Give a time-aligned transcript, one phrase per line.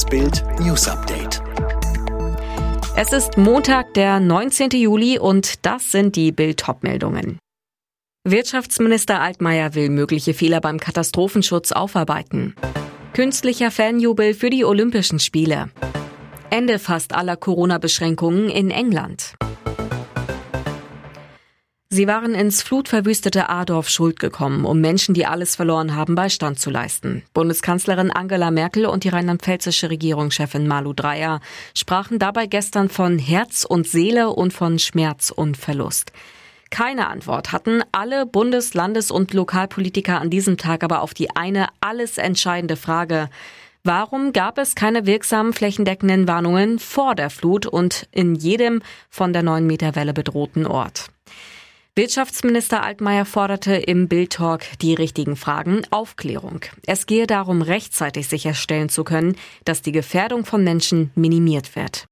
[0.00, 1.42] Das Bild News Update.
[2.96, 4.70] Es ist Montag, der 19.
[4.70, 7.38] Juli und das sind die Bild-Top-Meldungen.
[8.24, 12.54] Wirtschaftsminister Altmaier will mögliche Fehler beim Katastrophenschutz aufarbeiten.
[13.12, 15.68] Künstlicher Fanjubel für die Olympischen Spiele.
[16.48, 19.34] Ende fast aller Corona-Beschränkungen in England.
[21.92, 26.70] Sie waren ins flutverwüstete Adorf Schuld gekommen, um Menschen, die alles verloren haben, Beistand zu
[26.70, 27.24] leisten.
[27.34, 31.40] Bundeskanzlerin Angela Merkel und die rheinland-pfälzische Regierungschefin Malu Dreyer
[31.76, 36.12] sprachen dabei gestern von Herz und Seele und von Schmerz und Verlust.
[36.70, 41.66] Keine Antwort hatten alle Bundes-, Landes- und Lokalpolitiker an diesem Tag aber auf die eine
[41.80, 43.28] alles entscheidende Frage.
[43.82, 49.42] Warum gab es keine wirksamen flächendeckenden Warnungen vor der Flut und in jedem von der
[49.42, 51.09] 9 Meter Welle bedrohten Ort?
[51.96, 56.60] Wirtschaftsminister Altmaier forderte im Bildtalk die richtigen Fragen Aufklärung.
[56.86, 62.06] Es gehe darum, rechtzeitig sicherstellen zu können, dass die Gefährdung von Menschen minimiert wird.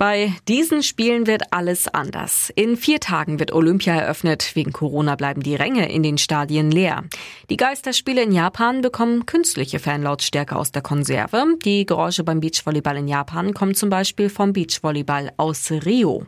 [0.00, 2.52] Bei diesen Spielen wird alles anders.
[2.54, 4.54] In vier Tagen wird Olympia eröffnet.
[4.54, 7.02] Wegen Corona bleiben die Ränge in den Stadien leer.
[7.50, 11.44] Die Geisterspiele in Japan bekommen künstliche Fanlautstärke aus der Konserve.
[11.64, 16.24] Die Geräusche beim Beachvolleyball in Japan kommen zum Beispiel vom Beachvolleyball aus Rio.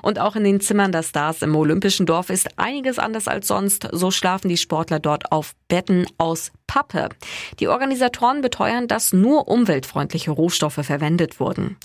[0.00, 3.88] Und auch in den Zimmern der Stars im Olympischen Dorf ist einiges anders als sonst.
[3.90, 7.08] So schlafen die Sportler dort auf Betten aus Pappe.
[7.58, 11.78] Die Organisatoren beteuern, dass nur umweltfreundliche Rohstoffe verwendet wurden.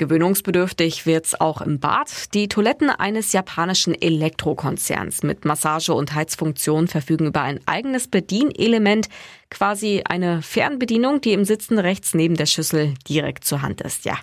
[0.00, 2.32] Gewöhnungsbedürftig wird's auch im Bad.
[2.32, 9.10] Die Toiletten eines japanischen Elektrokonzerns mit Massage- und Heizfunktion verfügen über ein eigenes Bedienelement,
[9.50, 14.06] quasi eine Fernbedienung, die im Sitzen rechts neben der Schüssel direkt zur Hand ist.
[14.06, 14.18] Ja,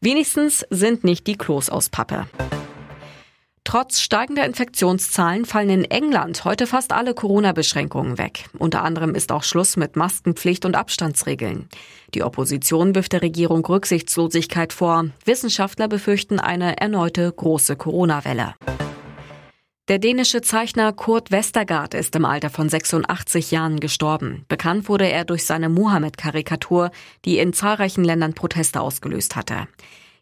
[0.00, 2.26] wenigstens sind nicht die Klos aus Pappe.
[3.66, 8.44] Trotz steigender Infektionszahlen fallen in England heute fast alle Corona-Beschränkungen weg.
[8.56, 11.68] Unter anderem ist auch Schluss mit Maskenpflicht und Abstandsregeln.
[12.14, 15.06] Die Opposition wirft der Regierung Rücksichtslosigkeit vor.
[15.24, 18.54] Wissenschaftler befürchten eine erneute große Corona-Welle.
[19.88, 24.44] Der dänische Zeichner Kurt Westergaard ist im Alter von 86 Jahren gestorben.
[24.46, 26.92] Bekannt wurde er durch seine Mohammed-Karikatur,
[27.24, 29.66] die in zahlreichen Ländern Proteste ausgelöst hatte.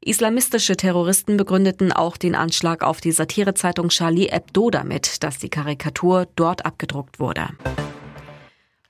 [0.06, 6.28] Islamistische Terroristen begründeten auch den Anschlag auf die Satirezeitung Charlie Hebdo damit, dass die Karikatur
[6.36, 7.48] dort abgedruckt wurde.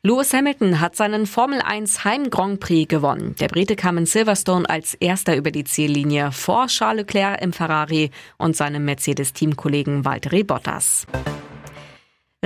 [0.02, 3.36] Lewis Hamilton hat seinen Formel 1 Heim Grand Prix gewonnen.
[3.38, 8.10] Der Brite kam in Silverstone als erster über die Ziellinie vor Charles Leclerc im Ferrari
[8.36, 11.06] und seinem Mercedes-Teamkollegen Valtteri Bottas.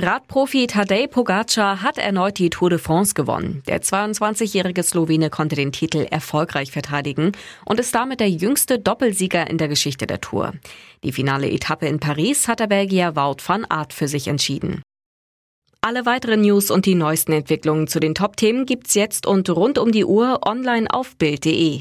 [0.01, 3.65] Radprofi Tadej Pogacar hat erneut die Tour de France gewonnen.
[3.67, 7.33] Der 22-jährige Slowene konnte den Titel erfolgreich verteidigen
[7.65, 10.53] und ist damit der jüngste Doppelsieger in der Geschichte der Tour.
[11.03, 14.83] Die finale Etappe in Paris hat der Belgier Wout van Aert für sich entschieden.
[15.81, 19.91] Alle weiteren News und die neuesten Entwicklungen zu den Top-Themen gibt's jetzt und rund um
[19.91, 21.81] die Uhr online auf Bild.de.